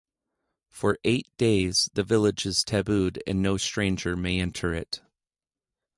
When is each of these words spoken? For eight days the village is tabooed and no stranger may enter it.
For 0.71 0.97
eight 1.03 1.27
days 1.37 1.91
the 1.93 2.01
village 2.01 2.47
is 2.47 2.63
tabooed 2.63 3.21
and 3.27 3.39
no 3.43 3.57
stranger 3.57 4.15
may 4.17 4.39
enter 4.41 4.73
it. 4.73 4.99